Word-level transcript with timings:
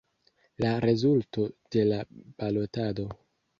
La 0.63 0.71
rezulto 0.85 1.45
de 1.77 1.85
la 1.93 2.01
balotado. 2.25 3.09